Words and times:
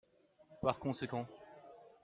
Par 0.63 0.79
conséquent. 0.79 1.27